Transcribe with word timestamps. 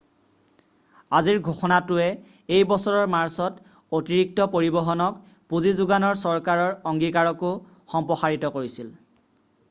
আজিৰ 1.17 1.39
ঘোষণাটোৱে 1.49 2.05
এই 2.55 2.61
বছৰৰ 2.71 3.11
মাৰ্চত 3.15 3.75
অতিৰিক্ত 3.97 4.47
পৰিবহনক 4.55 5.19
পুঁজি 5.53 5.73
যোগানৰ 5.81 6.17
চৰকাৰৰ 6.23 6.73
অংগীকাৰকো 6.93 7.51
সম্প্ৰসাৰিত 7.95 8.51
কৰিছিল 8.57 8.91